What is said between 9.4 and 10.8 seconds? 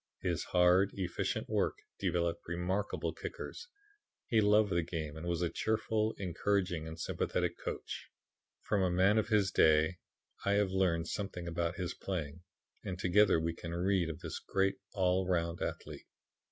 day I have